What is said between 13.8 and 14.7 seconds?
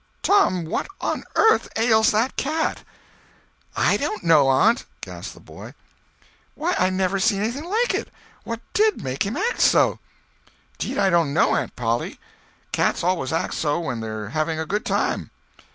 they're having a